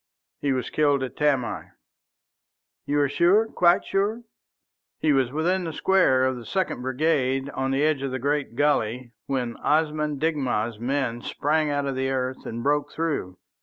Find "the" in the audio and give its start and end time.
5.63-5.73, 6.37-6.43, 7.69-7.83, 8.09-8.17, 11.95-12.09